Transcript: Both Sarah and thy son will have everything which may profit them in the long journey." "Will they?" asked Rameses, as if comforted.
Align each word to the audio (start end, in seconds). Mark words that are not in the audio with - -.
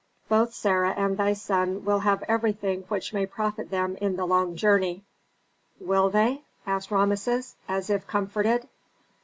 Both 0.29 0.55
Sarah 0.55 0.95
and 0.97 1.15
thy 1.15 1.33
son 1.33 1.85
will 1.85 1.99
have 1.99 2.23
everything 2.23 2.85
which 2.87 3.13
may 3.13 3.27
profit 3.27 3.69
them 3.69 3.97
in 3.97 4.15
the 4.15 4.25
long 4.25 4.55
journey." 4.55 5.03
"Will 5.79 6.09
they?" 6.09 6.41
asked 6.65 6.89
Rameses, 6.89 7.55
as 7.69 7.87
if 7.91 8.07
comforted. 8.07 8.67